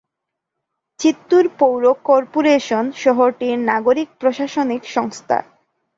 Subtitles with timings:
[0.99, 5.37] চিত্তুর পৌর কর্পোরেশন শহরটির নাগরিক প্রশাসনিক সংস্থা।